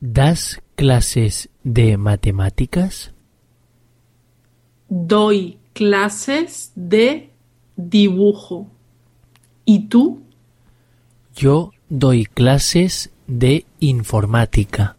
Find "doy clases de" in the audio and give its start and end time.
4.88-7.30, 11.88-13.66